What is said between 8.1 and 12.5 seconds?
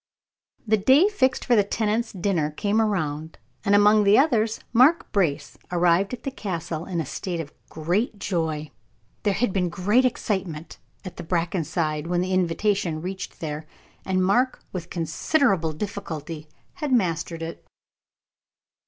glory. There had been great excitement at Brackenside when the